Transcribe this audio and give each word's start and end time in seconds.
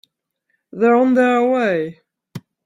They're 0.71 0.95
on 0.95 1.13
their 1.13 1.47
way. 1.47 2.01